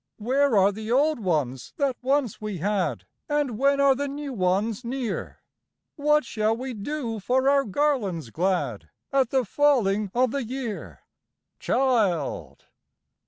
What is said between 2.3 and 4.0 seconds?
we had, And when are